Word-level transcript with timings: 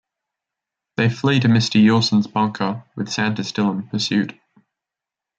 They 0.97 1.09
flee 1.09 1.39
to 1.41 1.47
Mr. 1.47 1.79
Yuleson's 1.79 2.25
bunker, 2.25 2.83
with 2.95 3.07
Santa 3.07 3.43
still 3.43 3.69
in 3.69 3.83
pursuit. 3.87 4.33